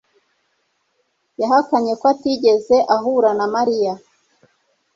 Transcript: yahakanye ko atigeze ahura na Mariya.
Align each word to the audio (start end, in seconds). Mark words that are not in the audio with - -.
yahakanye 1.41 1.93
ko 1.99 2.05
atigeze 2.13 2.75
ahura 2.95 3.29
na 3.37 3.45
Mariya. 3.55 3.93